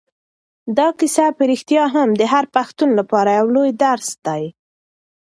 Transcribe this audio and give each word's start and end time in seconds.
دا 0.77 0.87
کیسه 0.99 1.25
په 1.37 1.43
رښتیا 1.51 1.83
هم 1.95 2.09
د 2.19 2.21
هر 2.33 2.45
پښتون 2.55 2.89
لپاره 2.99 3.29
یو 3.39 3.47
لوی 3.55 3.71
درس 3.83 4.09
دی. 4.25 4.43